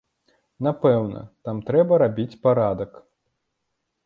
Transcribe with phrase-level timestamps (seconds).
[0.67, 2.91] Напэўна, там трэба рабіць парадак.